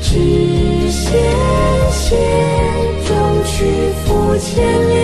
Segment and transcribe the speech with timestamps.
[0.00, 0.10] 只
[0.90, 1.06] 羡
[1.90, 2.18] 仙
[3.06, 3.64] 中去
[4.04, 4.54] 赴千
[4.90, 5.03] 里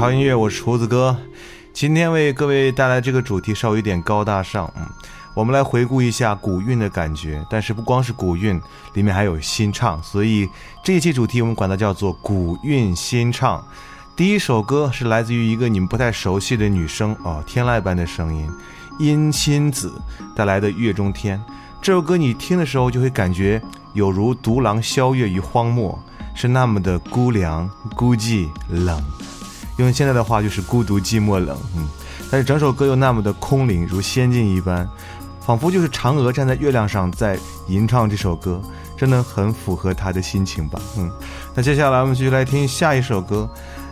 [0.00, 1.14] 潮音乐，我是厨子哥。
[1.74, 4.88] 今天为各位带来这个主题稍微有点高大上，嗯，
[5.34, 7.44] 我们来回顾一下古韵的感觉。
[7.50, 8.58] 但是不光是古韵，
[8.94, 10.48] 里面还有新唱，所以
[10.82, 13.62] 这一期主题我们管它叫做古韵新唱。
[14.16, 18.50] 第一首歌是来自于一个你们不太熟悉的女生哦，天籁般的声音，
[18.98, 19.92] 殷心子
[20.34, 21.38] 带来的《月中天》。
[21.82, 23.60] 这首歌你听的时候就会感觉
[23.92, 26.02] 有如独狼宵月于荒漠，
[26.34, 28.98] 是那么的孤凉、孤寂、冷。
[29.80, 31.88] 用现在的话就是孤独、寂寞、冷，嗯，
[32.30, 34.88] 但是整首歌又那么的空灵，如仙境一般，
[35.44, 37.38] 仿佛就是嫦娥站在月亮上在
[37.68, 38.62] 吟唱这首歌，
[38.96, 41.10] 真的很符合他的心情吧，嗯。
[41.54, 43.48] 那接下来我们继续来听下一首歌，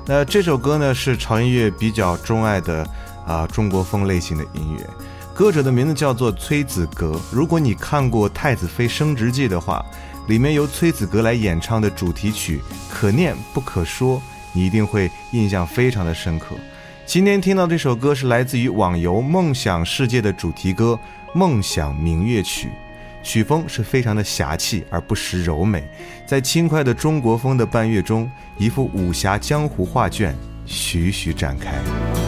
[0.06, 2.88] 那这首歌呢是潮音乐比较钟爱的
[3.26, 4.86] 啊中国风类型的音乐，
[5.34, 7.20] 歌者的名字叫做崔子格。
[7.32, 9.84] 如果你看过《太子妃升职记》的话，
[10.28, 12.60] 里面由崔子格来演唱的主题曲
[12.92, 14.16] 《可念不可说》。
[14.58, 16.56] 你一定会印象非常的深刻。
[17.06, 20.98] 今天听到这首歌是来自于网游《梦想世界》的主题歌
[21.32, 22.66] 《梦想明月曲》，
[23.22, 25.84] 曲风是非常的侠气而不失柔美，
[26.26, 30.34] 在轻快的中国风的伴乐中，一幅武侠江湖画卷
[30.66, 32.27] 徐徐展开。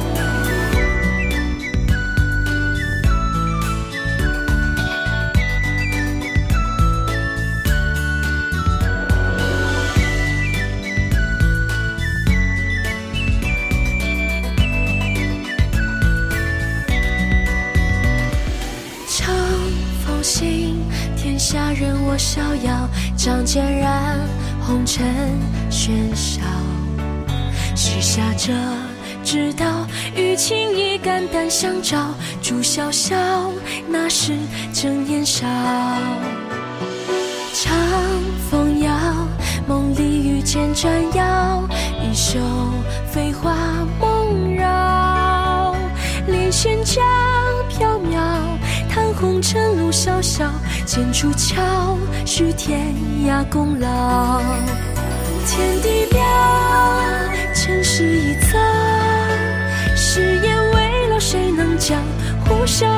[22.20, 22.86] 逍遥，
[23.16, 24.18] 仗剑染
[24.60, 25.06] 红尘
[25.70, 26.42] 喧嚣。
[27.74, 28.52] 许下这
[29.24, 29.64] 知道，
[30.14, 31.96] 与情意肝胆相照。
[32.42, 33.16] 朱萧萧，
[33.88, 34.34] 那时
[34.70, 35.46] 正年少。
[37.54, 37.72] 长
[38.50, 38.92] 风摇，
[39.66, 41.62] 梦里遇见斩妖，
[42.02, 42.38] 一袖
[43.10, 43.54] 飞花
[43.98, 45.74] 梦绕。
[46.26, 47.02] 连线江
[47.70, 48.20] 缥缈，
[48.90, 50.44] 叹红尘路萧萧。
[50.92, 51.54] 剑出鞘，
[52.26, 52.92] 许天
[53.24, 54.42] 涯功劳。
[55.46, 56.18] 天地渺，
[57.54, 58.58] 尘世已走，
[59.94, 61.96] 誓言未老，谁能将
[62.44, 62.88] 呼啸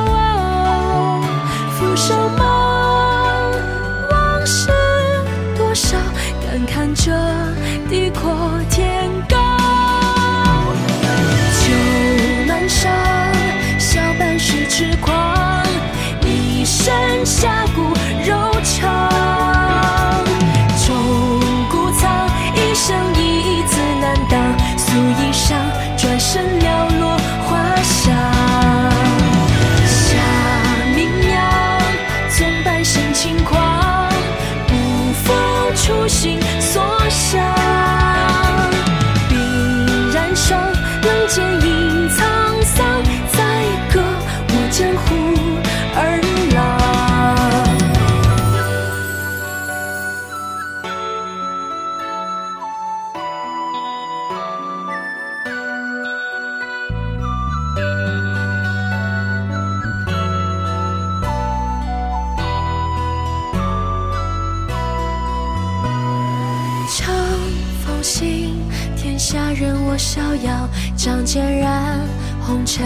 [69.97, 71.99] 逍遥，仗剑染
[72.41, 72.85] 红尘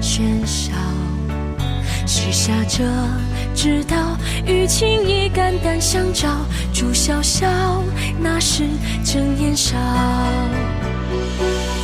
[0.00, 0.72] 喧嚣。
[2.06, 2.84] 许下这
[3.54, 3.96] 知道，
[4.46, 6.28] 与情意肝胆相照。
[6.72, 7.48] 朱萧萧，
[8.18, 8.64] 那时
[9.04, 9.76] 正年少。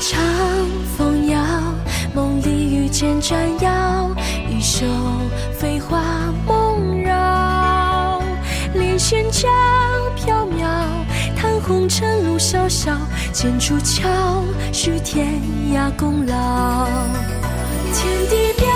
[0.00, 0.20] 长
[0.96, 1.40] 风摇，
[2.14, 4.10] 梦里遇见斩妖，
[4.50, 4.84] 一袖
[5.52, 6.02] 飞花
[6.46, 8.22] 梦绕。
[8.74, 9.50] 连线江
[10.16, 10.66] 缥缈，
[11.36, 12.92] 叹红尘路萧萧。
[13.32, 14.08] 建出桥，
[14.72, 15.40] 许天
[15.72, 16.86] 涯功劳。
[17.94, 18.66] 天地表，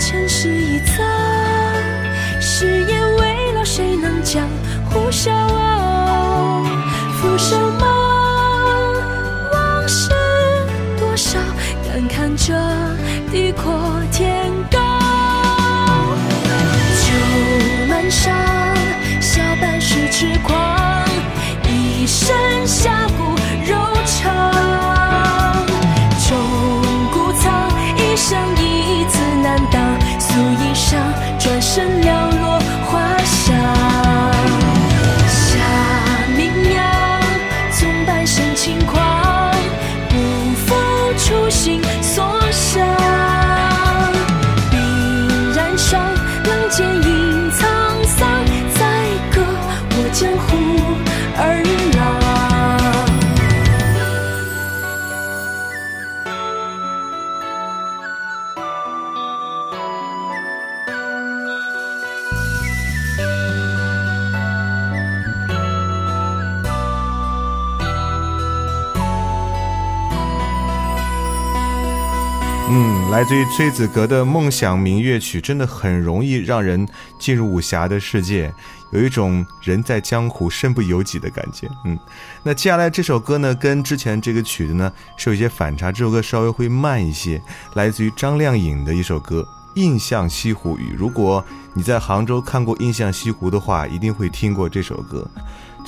[0.00, 1.06] 尘世已藏，
[2.40, 4.48] 誓言未了，谁能江
[4.90, 6.64] 湖笑傲？
[7.20, 8.94] 浮生梦，
[9.52, 10.10] 往事
[10.98, 11.38] 多少，
[11.86, 12.54] 感叹着
[13.30, 14.78] 地阔天高。
[17.04, 17.12] 酒
[17.88, 18.30] 满觞，
[19.20, 21.04] 笑半世痴狂，
[21.64, 22.34] 一生
[22.66, 23.07] 下
[73.18, 76.86] 来自于崔子格的梦想明月曲，真的很容易让人
[77.18, 78.54] 进入武侠的世界，
[78.92, 81.68] 有一种人在江湖身不由己的感觉。
[81.84, 81.98] 嗯，
[82.44, 87.42] 那接下来这首歌呢，跟之前这个曲子呢是有一些反差，这首歌稍微会慢一些，
[87.74, 89.40] 来自于张靓颖的一首歌
[89.74, 90.92] 《印象西湖雨》。
[90.96, 91.44] 如果
[91.74, 95.28] 你在杭州看过《印象西湖》的话，一定会听过这首歌。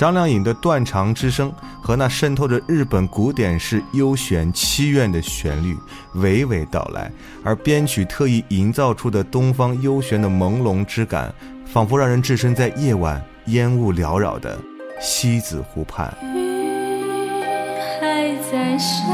[0.01, 1.53] 张靓颖的断肠之声
[1.83, 5.77] 和那渗透着日本古典式幽玄凄怨的旋律
[6.15, 7.13] 娓娓道来，
[7.45, 11.31] 而编曲特意营造出的东方幽玄的朦胧之感，
[11.67, 14.59] 仿佛让人置身在夜晚烟雾缭绕的
[14.99, 16.11] 西子湖畔。
[16.35, 17.43] 雨
[18.01, 19.05] 还在下，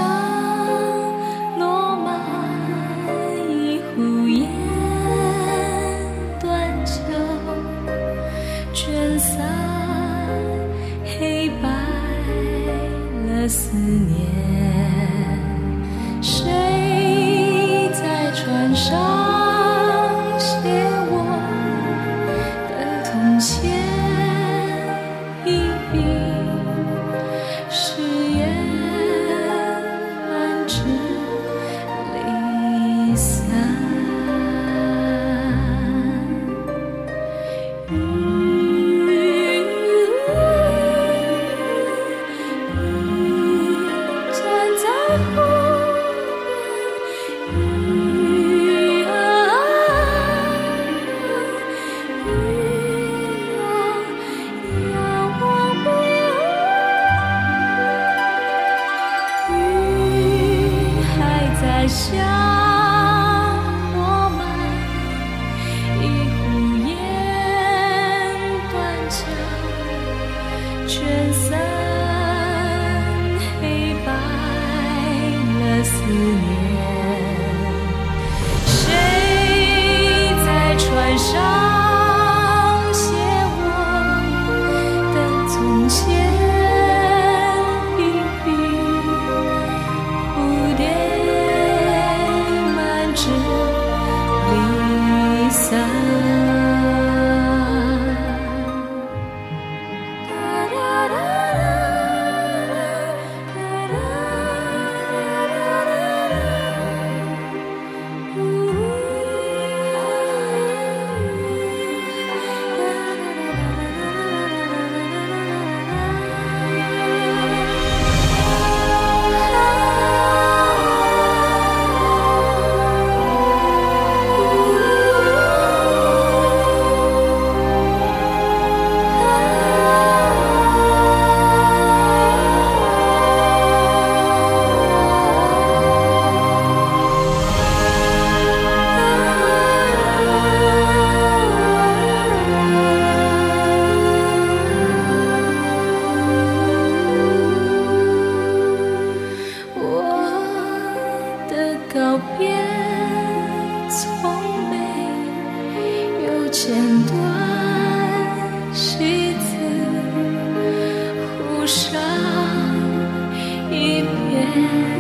[164.57, 164.96] Yeah.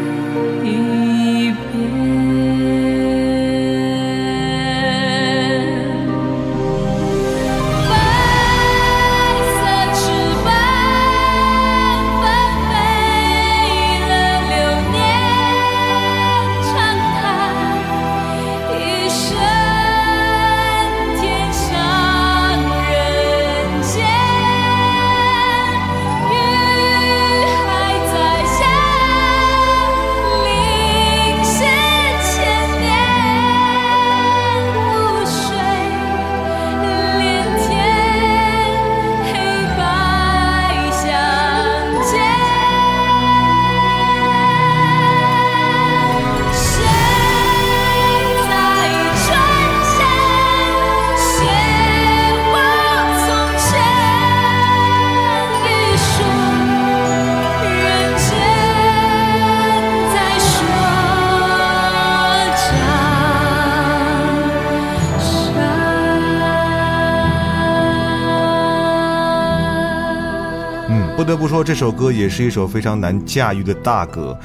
[71.66, 74.38] 这首歌也是一首非常难驾驭的大歌，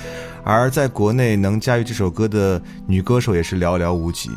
[0.44, 4.32] 而在国内能驾驭这首歌的女歌手也是寥寥无几，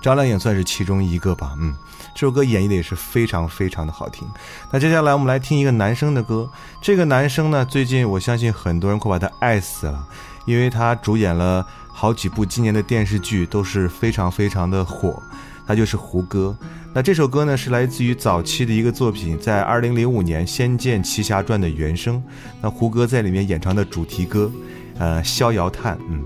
[0.00, 1.54] 张靓颖算是其中一个吧。
[1.60, 1.74] 嗯，
[2.14, 4.26] 这首歌演绎的也是非常非常的好听。
[4.72, 6.48] 那接下来我们来听一个男生的歌，
[6.80, 10.02] 这个男生呢，最近我相信很多人快把他爱死了，
[10.46, 15.22] 因为他主演了好几部今年的电视剧，都是非常非常的火。
[15.66, 16.56] 他就是胡歌。
[16.92, 22.20] 那这首歌呢，是来自于早期的一个作品，在二零零五年《仙剑奇侠传》的原声。
[22.60, 24.50] 那胡歌在里面演唱的主题歌，
[24.98, 25.96] 呃，《逍遥叹》。
[26.08, 26.24] 嗯，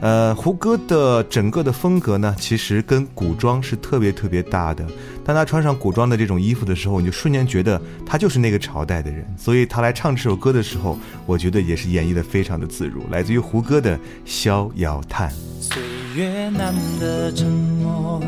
[0.00, 4.86] 呃，胡歌的整个的风格呢，其实跟古装是特别特别搭的。
[5.22, 9.22] 当他穿上古装的这种衣服的时候，你就瞬间觉得他就是那个朝代的人。
[9.36, 13.02] 所以他来唱这首歌的时候，我觉得也是演绎的非常的自如。
[13.10, 15.30] 来自于胡歌的《逍遥叹》。
[15.60, 15.82] 岁
[16.14, 18.22] 月难得沉默。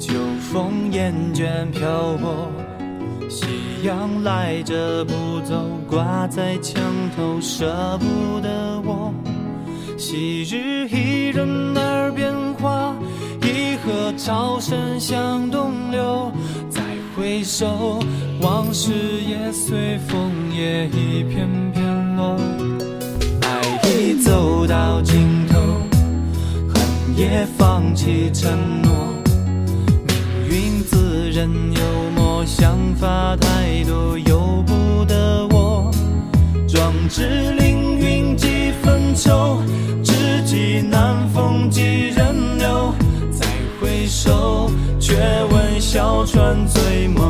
[0.00, 2.48] 秋风厌倦漂泊，
[3.28, 3.44] 夕
[3.84, 5.12] 阳赖着不
[5.44, 5.54] 走，
[5.86, 6.82] 挂在墙
[7.14, 9.12] 头舍不得我。
[9.98, 12.96] 昔日伊人耳边话，
[13.42, 16.32] 一河潮声向东流。
[16.70, 16.80] 再
[17.14, 18.00] 回首，
[18.40, 18.92] 往事
[19.28, 22.38] 也随风也一片片落。
[23.42, 25.60] 爱已走到尽头，
[26.72, 29.09] 恨也放弃承诺。
[30.50, 31.80] 云自认幽
[32.16, 35.88] 默，想法太多，由不得我。
[36.66, 39.62] 壮志凌云几分愁，
[40.02, 42.92] 知己难逢几人留。
[43.30, 43.46] 再
[43.80, 45.14] 回首，却
[45.52, 47.29] 闻小船醉梦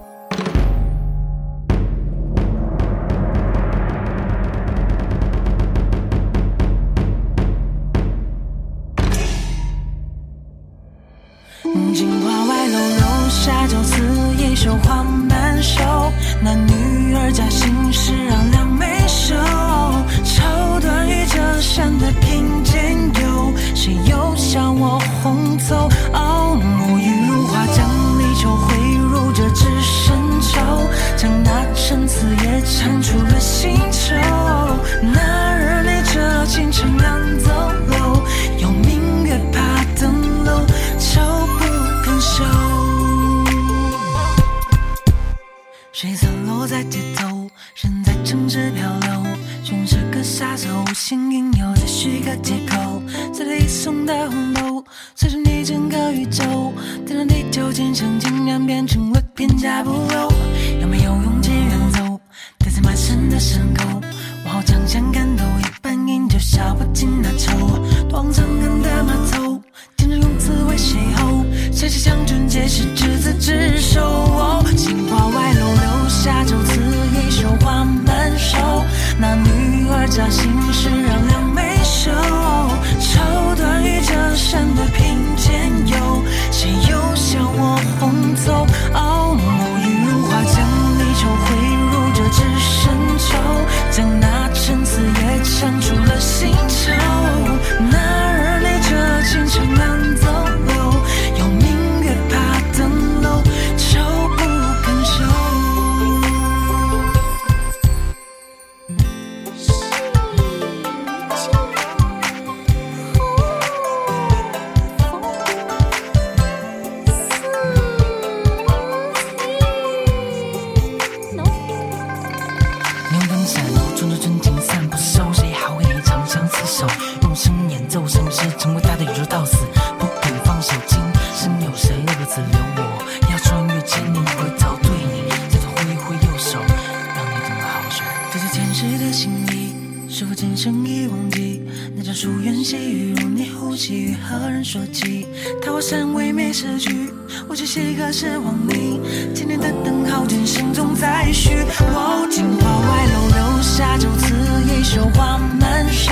[148.21, 149.01] 奢望你
[149.33, 151.65] 今天的灯候，人，心中再续。
[151.79, 156.11] 我亭话外楼，留下就此一首《花满袖》。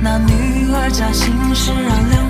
[0.00, 2.29] 那女儿家心事让两。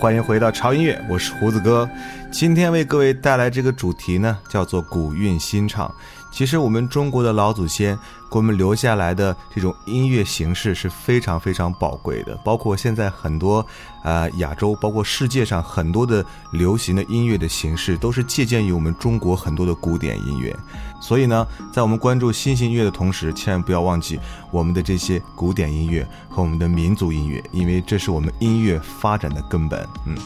[0.00, 1.88] 欢迎回到潮音乐，我是胡子哥。
[2.30, 5.92] 今天为各位带来这个主题呢，叫做古韵新唱。
[6.30, 7.96] 其实我们中国的老祖先
[8.30, 13.66] 给我们留下来的这种音乐形式是非常非常宝贵的，包括现在很多
[14.04, 20.56] 呃亚洲，包括世界上很多的流行的音乐的形式，都是借鉴于我们中国很多的古典音乐。
[21.00, 24.18] 所以呢，在我们关注新型音乐的同时，千万不要忘记
[24.50, 29.86] 我们的这些古典音乐和我们的民族音乐，因为这是我们音乐发展的根本。
[30.06, 30.16] 嗯。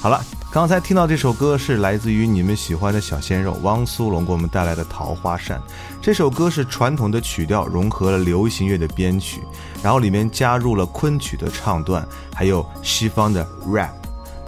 [0.00, 5.58] 好了，刚才听到这首歌是来自于你们喜欢的小鲜肉汪苏泷给我们带来的《桃花扇》。
[6.00, 9.42] 这首歌是传统的曲调融合了流行乐的编曲，
[9.82, 13.97] 然后里面加入了昆曲的唱段，还有西方的 rap。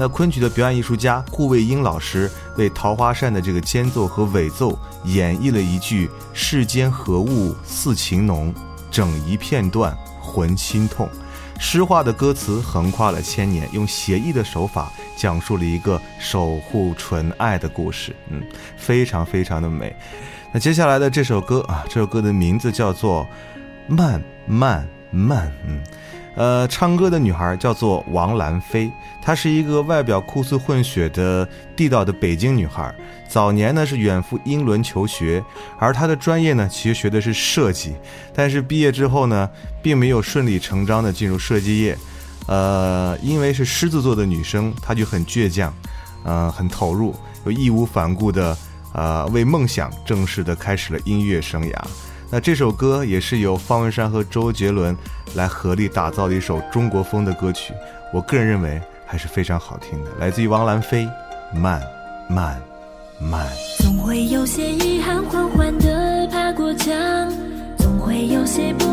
[0.00, 8.54] 那昆曲的表演艺术家顾卫英老师为《桃花扇》的这个间奏和尾奏演绎了一句“世间何物似情浓，
[8.90, 11.06] 整一片段魂心痛”。
[11.60, 18.42] 诗化的歌词横跨了千年，用写意的手法讲述了一个守护纯爱的故事，嗯，
[18.78, 19.94] 非常非常的美。
[20.50, 23.28] 那接下来的这首歌啊，这首歌的名字叫做
[23.94, 25.78] 《慢慢慢》，嗯。
[26.40, 32.94] 呃，唱歌的女孩叫做王兰飞，她是一个外表酷似混血的地道的北京女孩。
[33.29, 35.44] 早年呢是远赴英伦求学，
[35.79, 37.92] 而她的专业呢其实学的是设计，
[38.35, 39.50] 但是毕业之后呢，
[39.83, 41.94] 并没有顺理成章的进入设计业。
[42.46, 45.70] 呃，因为是狮子座的女生，她就很倔强，
[46.24, 48.57] 呃，很投入，又义无反顾的，
[48.94, 51.74] 呃，为梦想正式的开始了音乐生涯。
[52.32, 54.96] 那这首歌也是由方文山和周杰伦
[55.34, 57.74] 来合力打造的一首中国风的歌曲，
[58.12, 61.08] 我个人认为还是非常好听的，来自于王兰飞，
[61.52, 61.82] 慢，
[62.28, 62.60] 慢，
[63.20, 63.48] 慢。
[63.78, 66.96] 总会有些遗憾缓缓地爬过墙，
[67.76, 68.86] 总会有些不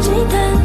[0.00, 0.59] 记得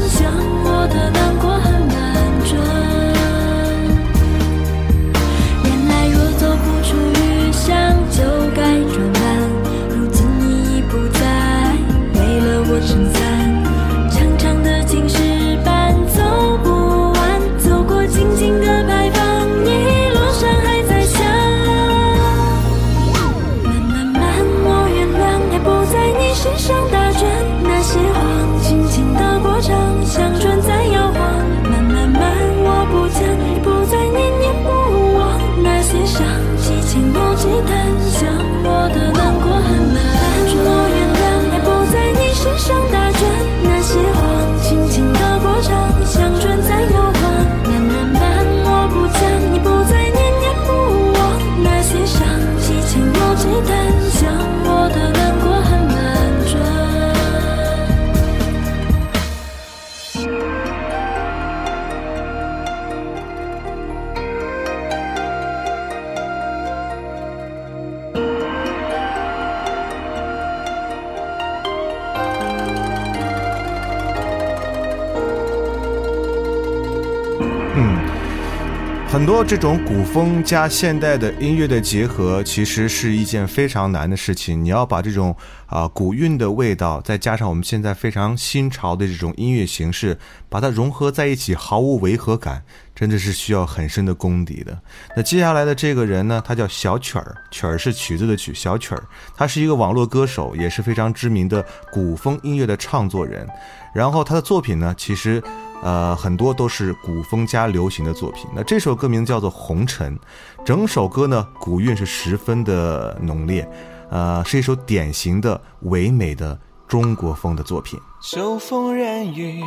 [79.47, 84.65] 这种古风加现代的音乐的结合，其实是一件非常难的事情。
[84.65, 85.35] 你要把这种
[85.67, 90.17] 啊古韵的味道，再加上我们现在非常新潮的这种音乐形式，
[90.49, 92.63] 把它融合在一起，毫无违和感，
[92.95, 94.75] 真的是需要很深的功底的。
[95.15, 99.03] 那接下来的这个人呢，他叫小曲儿，曲儿是曲子的曲，小曲儿，
[99.35, 103.47] 他是一个网络歌手，也是非常知名的古风音乐的唱作人。
[103.93, 105.41] 然后他的作品呢，其实。
[105.83, 108.47] 呃，很多都是古风加流行的作品。
[108.55, 110.17] 那这首歌名叫做《红尘》，
[110.65, 113.69] 整首歌呢古韵是十分的浓烈，
[114.09, 117.99] 呃，是一首典型的唯美的中国风的作品。
[118.21, 119.63] 秋风染雨，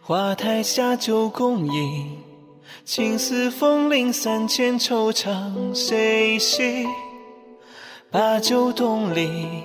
[0.00, 2.18] 花台下酒共饮，
[2.84, 6.86] 青丝风铃三千惆怅谁系？
[8.12, 9.64] 把酒东篱，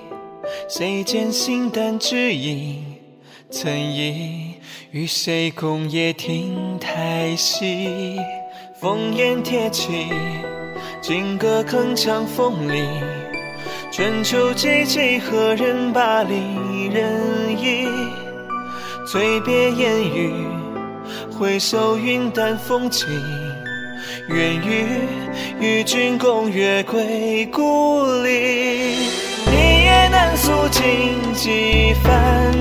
[0.68, 2.82] 谁见心淡只影？
[3.52, 4.49] 曾忆。
[4.92, 8.18] 与谁共夜听台戏？
[8.80, 10.08] 烽烟铁骑，
[11.00, 12.82] 金戈铿锵风里。
[13.92, 17.22] 春秋寂寂，何人把离人
[17.56, 17.86] 忆？
[19.06, 20.34] 醉别烟雨，
[21.38, 23.06] 回首云淡风轻。
[24.28, 24.86] 愿与
[25.60, 28.96] 与君共月归故里。
[29.52, 30.82] 一夜难诉尽
[31.32, 32.59] 几番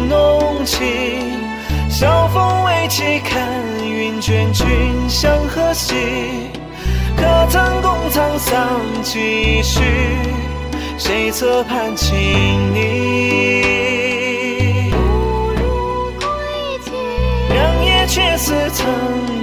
[2.99, 3.41] 起，看
[3.81, 4.67] 云卷，君
[5.07, 5.95] 向何兮？
[7.15, 9.79] 可曾共沧桑几许？
[10.97, 12.13] 谁侧畔轻
[12.73, 12.81] 昵？
[14.91, 16.27] 不如归
[16.83, 16.91] 期。
[17.53, 18.85] 良夜却似曾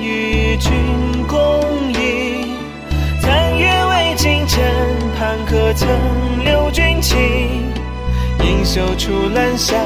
[0.02, 0.70] 与君
[1.26, 1.38] 共
[1.94, 2.58] 饮。
[3.22, 4.60] 残月未尽，枕
[5.18, 5.88] 畔可曾
[6.44, 7.16] 留君情？
[8.44, 9.78] 盈袖处兰香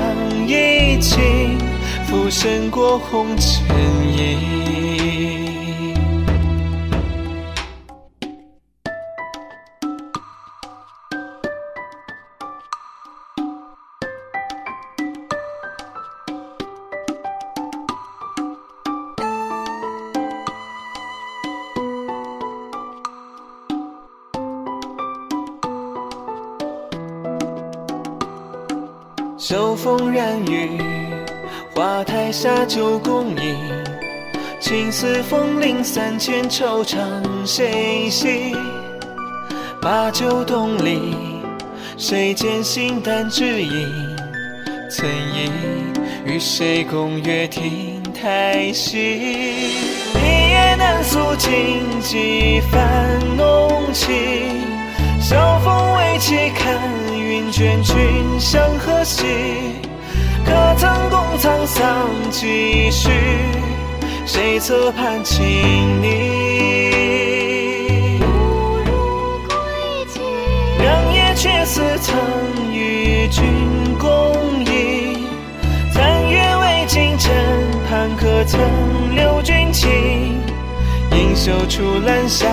[0.49, 1.70] 已尽。
[2.11, 3.79] 浮生过红尘
[4.19, 5.00] 影。
[32.71, 33.57] 台下酒共饮，
[34.61, 36.97] 青丝风铃三千惆怅
[37.45, 38.55] 谁系？
[39.83, 41.17] 把酒东篱，
[41.97, 44.17] 谁见心淡只影？
[44.89, 45.51] 曾忆
[46.25, 48.99] 与谁共月亭台戏？
[50.15, 51.51] 一夜难诉尽
[52.01, 54.15] 几番浓情。
[55.21, 56.79] 晓风未起，看
[57.19, 57.97] 云卷，君
[58.39, 59.27] 向何兮？
[60.51, 63.09] 可曾共沧桑几许？
[64.27, 66.09] 谁侧畔轻昵？
[70.79, 72.19] 良夜却似曾
[72.73, 73.45] 与君
[73.97, 75.25] 共饮。
[75.93, 77.31] 残月未尽，枕
[77.89, 78.61] 畔可曾
[79.15, 79.89] 留君情？
[81.13, 82.51] 盈袖处兰香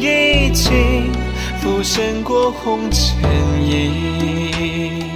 [0.00, 1.12] 已尽，
[1.60, 3.22] 浮生过红尘
[3.64, 5.15] 影。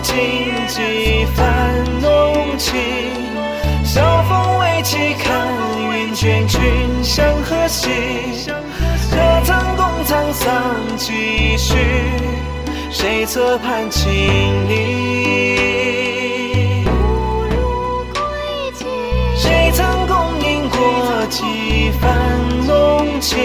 [0.00, 0.16] 尽
[0.68, 2.74] 几番浓情，
[3.82, 5.48] 晓风未起，看
[5.92, 6.60] 云卷，君
[7.02, 7.88] 向何兮？
[9.10, 11.74] 可曾共沧桑几许？
[12.90, 14.08] 谁侧畔轻
[14.68, 16.84] 昵？
[16.84, 16.90] 不
[17.50, 18.20] 如归
[18.74, 18.84] 期。
[19.36, 20.78] 谁曾共饮过
[21.30, 22.12] 几番
[22.66, 23.36] 浓情？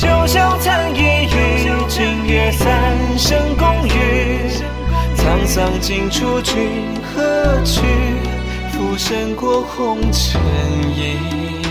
[0.00, 4.67] 九霄残月与君约三生共语。
[5.48, 7.80] 沧桑尽处，君何去？
[8.70, 10.38] 浮生过红尘
[10.94, 11.67] 影。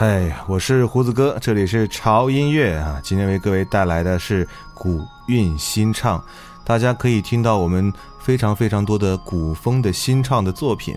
[0.00, 3.00] 嗨，我是胡子哥，这里是潮音乐啊。
[3.02, 6.22] 今天为各位带来的是古韵新唱，
[6.62, 10.96] 大家可以听到我们非常非常多的古风的新唱的作品。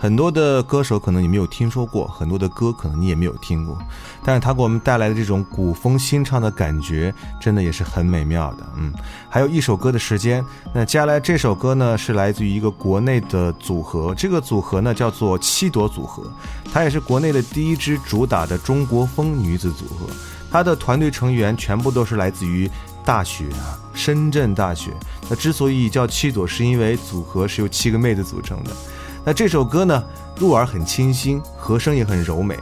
[0.00, 3.76] 很多的歌手可能你没有听说过，很多的歌可能你也没有听过，
[4.24, 8.66] 但是他给我们带来的这种古风新唱的感觉，真的也是很美妙的。
[8.78, 8.90] 嗯，
[9.28, 10.42] 还有一首歌的时间，
[10.74, 16.22] 那接下来这首歌呢是来自于一个国内的组合，这个组合呢叫做七朵组合，
[16.72, 20.06] 它也是国内的第一支主打的中国风女子组合，
[20.50, 22.70] 它的团队成员全部都是来自于。
[23.02, 24.92] 大学啊，深圳大学。
[25.28, 28.70] 那之所以叫七朵，是因为组合是由七个妹子组成的。
[29.24, 30.02] 那这首歌呢，
[30.36, 32.58] 入耳很清新，和声也很柔美。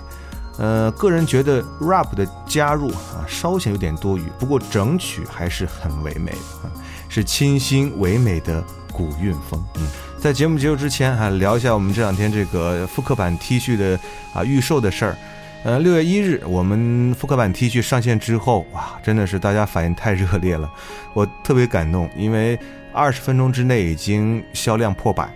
[0.58, 6.70] 呃，个人觉得 rap 的加入啊，稍显有点多余，不过整曲还是很唯美的，
[7.08, 9.64] 是清新唯美的古韵风。
[9.76, 9.86] 嗯，
[10.18, 13.98] 在节目结束之前啊，聊一下我们这两天这个复刻版 T 恤的
[14.34, 15.16] 啊预售的事儿。
[15.62, 20.68] 呃，六月一日我们复刻版 T 恤上线之后，哇，真的是大家反应太热烈了，
[21.14, 22.58] 我特别感动，因为
[22.92, 25.32] 二十分钟之内已经销量破百。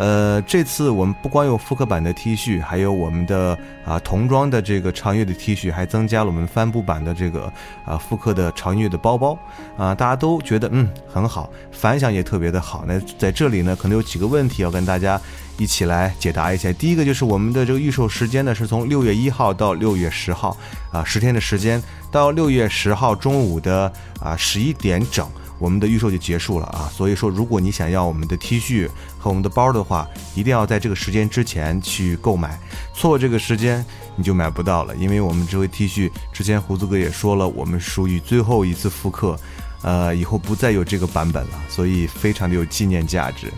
[0.00, 7.52] 呃，这次我们不光有复刻版的 T 恤，还有我们的啊童装的这个长月的 T 恤，还增加了我们帆布版的这个
[7.84, 9.38] 啊复刻的长月的包包
[9.76, 12.82] 啊，大家都觉得嗯很好，反响也特别的好。
[12.88, 15.20] 那在这里呢，可能有几个问题要跟大家
[15.58, 16.72] 一起来解答一下。
[16.72, 20.56] 第一个就是我们的这个预售时间呢，是从六月一号到六月十号
[20.90, 25.28] 啊，十天的时间，到六月十号中午的啊十一点整。
[25.60, 28.88] 我们的预售就结束了啊，所以说如果你想要我们的 T 恤
[29.18, 32.58] 和我们的包的话，一定要在这个时间之前去购买，
[32.94, 33.84] 错过这个时间
[34.16, 34.96] 你就买不到了。
[34.96, 39.38] 因为我们这回 T 恤之前胡子哥也说了，我们属于最后一次复刻，
[39.82, 43.52] 呃，以后不再有这个版本了，所以非常的有纪念价值，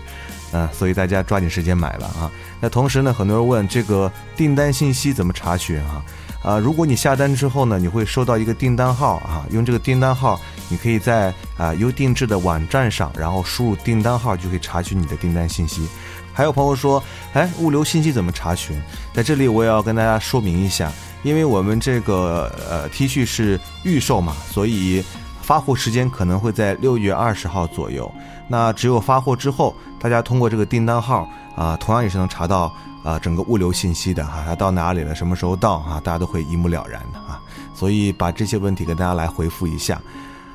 [0.53, 2.31] 嗯，所以大家抓紧时间买了啊。
[2.61, 6.03] 那同时呢，很多人问这个订单信息怎么查询啊？
[6.43, 15.87] 啊，如果你下单之后呢，你会收到一个订单号啊，用这个订单号，你可以在啊优定制的网站上，然后输入订单号就可以查询你的订单信息。
[16.33, 18.81] 还有朋友说，哎，物流信息怎么查询？
[19.15, 20.91] 在这里我也要跟大家说明一下，
[21.23, 25.05] 因为我们这个呃 T 恤是预售嘛，所以
[25.43, 28.13] 发货时间可能会在六月二十号左右。
[28.49, 32.73] 那只有发货之后，大家通过这个订单号啊，同样也是能查到。
[33.03, 36.01] 啊，整个物流信息的哈，它到哪里了，什么时候到啊？
[36.05, 37.43] 大家都会一目了然的啊。
[37.75, 40.01] 所以把这些问题跟大家来回复一下。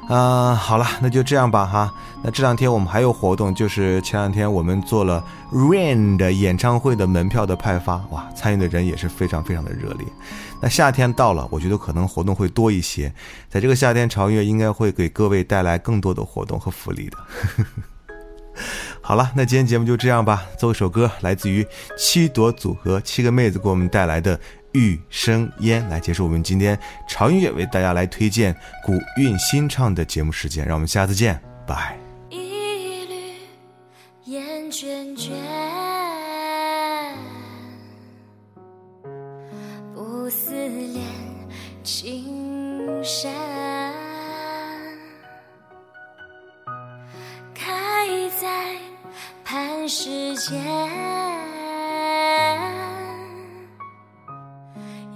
[0.07, 1.93] 啊，好了，那就这样吧哈。
[2.23, 10.07] 那这两天我们还有活动，就是前两天我们做了 Rain 的演唱会的门票的派发，哇，参与的人也是非常非常的热烈。
[10.61, 13.13] 那夏天到了，我觉得可能活动会多一些，
[13.49, 17.17] 在这个夏天潮月应该会给各位带来更多的活动和福利的。
[19.01, 20.43] 好了，那今天节目就这样吧。
[20.57, 24.35] 奏一首歌，来自于七朵组合七个妹子给我们带来的
[24.73, 30.65] 《玉生烟》，来结束我们今天潮音乐为大家来推荐古韵新唱的节目时间。
[30.65, 31.97] 让我们下次见，拜。
[32.29, 33.35] 一缕
[34.25, 35.33] 烟卷卷，
[39.93, 41.03] 不思恋，
[41.83, 43.31] 情深。
[49.89, 50.59] 世间，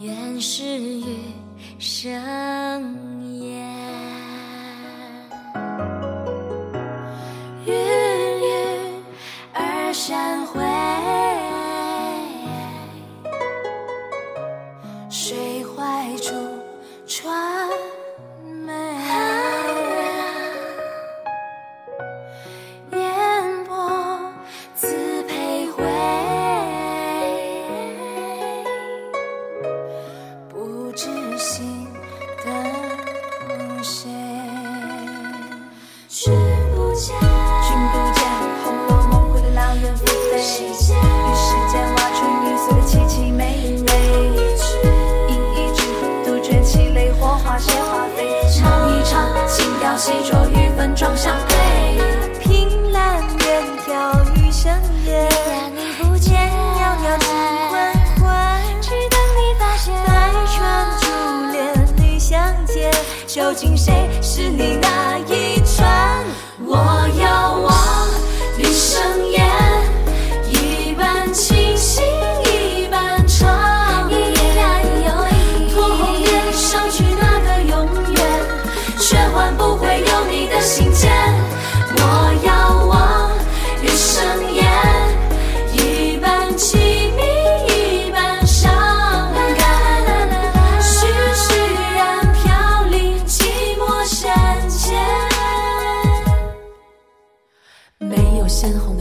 [0.01, 1.03] 原是雨
[1.77, 2.11] 声
[3.39, 3.67] 烟，
[7.67, 8.49] 云雨
[9.53, 10.70] 而山回。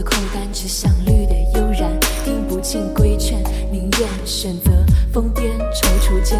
[0.01, 1.91] 空甘只想绿的悠然，
[2.23, 3.41] 听不进规劝，
[3.71, 4.71] 宁愿选择
[5.13, 5.41] 疯癫，
[5.71, 6.39] 踌躇间。